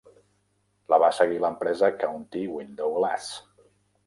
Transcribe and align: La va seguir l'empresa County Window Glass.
La 0.93 0.97
va 1.03 1.11
seguir 1.17 1.37
l'empresa 1.43 1.91
County 2.05 2.43
Window 2.57 2.93
Glass. 2.97 3.31